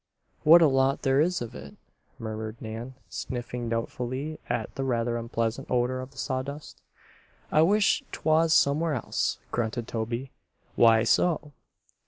[0.41, 1.75] "What a lot there is of it!"
[2.17, 6.81] murmured Nan, sniffing doubtfully at the rather unpleasant odor of the sawdust.
[7.51, 10.31] "I wish't 'twas somewhere else," grunted Toby.
[10.75, 11.51] "Why so?"